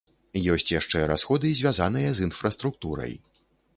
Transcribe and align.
Ёсць 0.53 0.69
яшчэ 0.79 1.03
расходы, 1.11 1.51
звязаныя 1.59 2.09
з 2.21 2.25
інфраструктурай. 2.31 3.13